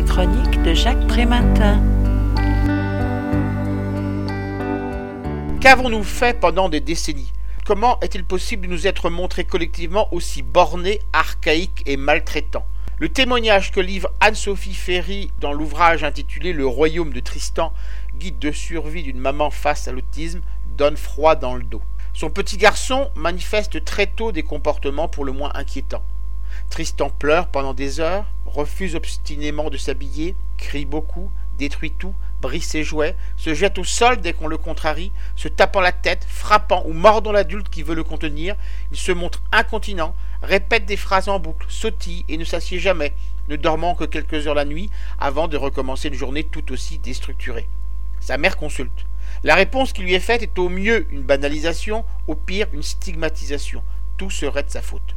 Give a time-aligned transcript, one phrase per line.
[0.00, 1.78] La chronique de Jacques Prématin.
[5.60, 7.34] Qu'avons-nous fait pendant des décennies?
[7.66, 12.64] Comment est-il possible de nous être montrés collectivement aussi bornés, archaïques et maltraitants?
[12.96, 17.74] Le témoignage que livre Anne-Sophie Ferry dans l'ouvrage intitulé Le royaume de Tristan,
[18.18, 20.40] guide de survie d'une maman face à l'autisme,
[20.78, 21.82] donne froid dans le dos.
[22.14, 26.04] Son petit garçon manifeste très tôt des comportements pour le moins inquiétants.
[26.68, 32.84] Tristan pleure pendant des heures, refuse obstinément de s'habiller, crie beaucoup, détruit tout, brise ses
[32.84, 36.92] jouets, se jette au sol dès qu'on le contrarie, se tapant la tête, frappant ou
[36.92, 38.56] mordant l'adulte qui veut le contenir,
[38.90, 43.12] il se montre incontinent, répète des phrases en boucle, sautille et ne s'assied jamais,
[43.48, 47.68] ne dormant que quelques heures la nuit avant de recommencer une journée tout aussi déstructurée.
[48.20, 49.06] Sa mère consulte.
[49.44, 53.82] La réponse qui lui est faite est au mieux une banalisation, au pire une stigmatisation.
[54.16, 55.14] Tout serait de sa faute.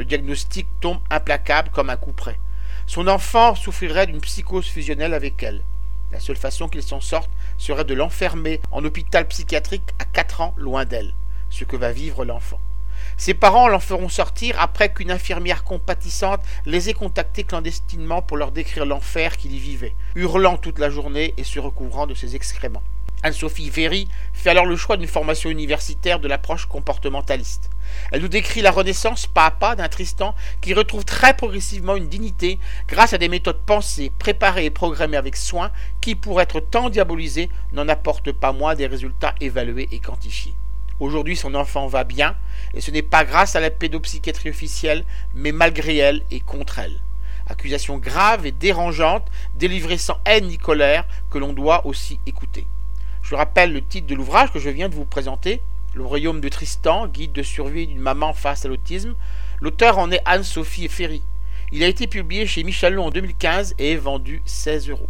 [0.00, 2.38] Le diagnostic tombe implacable comme un coup près.
[2.86, 5.62] Son enfant souffrirait d'une psychose fusionnelle avec elle.
[6.10, 10.54] La seule façon qu'il s'en sorte serait de l'enfermer en hôpital psychiatrique à 4 ans
[10.56, 11.12] loin d'elle,
[11.50, 12.58] ce que va vivre l'enfant.
[13.18, 18.52] Ses parents l'en feront sortir après qu'une infirmière compatissante les ait contactés clandestinement pour leur
[18.52, 22.82] décrire l'enfer qu'il y vivait, hurlant toute la journée et se recouvrant de ses excréments.
[23.22, 27.68] Anne-Sophie Véry fait alors le choix d'une formation universitaire de l'approche comportementaliste.
[28.12, 32.08] Elle nous décrit la renaissance pas à pas d'un Tristan qui retrouve très progressivement une
[32.08, 36.88] dignité grâce à des méthodes pensées, préparées et programmées avec soin qui, pour être tant
[36.88, 40.54] diabolisées, n'en apportent pas moins des résultats évalués et quantifiés.
[40.98, 42.36] Aujourd'hui, son enfant va bien,
[42.72, 47.00] et ce n'est pas grâce à la pédopsychiatrie officielle, mais malgré elle et contre elle.
[47.48, 52.66] Accusation grave et dérangeante, délivrée sans haine ni colère, que l'on doit aussi écouter.
[53.30, 55.62] Je rappelle le titre de l'ouvrage que je viens de vous présenter,
[55.94, 59.14] Le royaume de Tristan, guide de survie d'une maman face à l'autisme.
[59.60, 61.22] L'auteur en est Anne-Sophie Ferry.
[61.70, 65.08] Il a été publié chez Michelon en 2015 et est vendu 16 euros.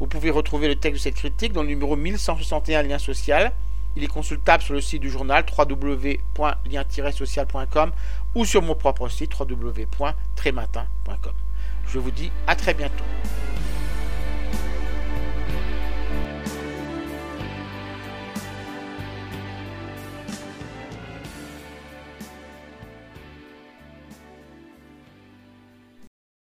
[0.00, 3.52] Vous pouvez retrouver le texte de cette critique dans le numéro 1161 lien social.
[3.94, 7.92] Il est consultable sur le site du journal www.lien-social.com
[8.34, 11.34] ou sur mon propre site www.trématin.com.
[11.88, 13.04] Je vous dis à très bientôt.